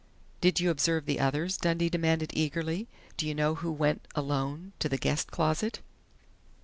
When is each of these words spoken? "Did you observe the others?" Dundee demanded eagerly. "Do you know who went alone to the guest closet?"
"Did 0.41 0.59
you 0.59 0.71
observe 0.71 1.05
the 1.05 1.19
others?" 1.19 1.57
Dundee 1.57 1.87
demanded 1.87 2.31
eagerly. 2.33 2.87
"Do 3.17 3.27
you 3.27 3.35
know 3.35 3.53
who 3.53 3.71
went 3.71 4.07
alone 4.15 4.73
to 4.79 4.89
the 4.89 4.97
guest 4.97 5.29
closet?" 5.29 5.79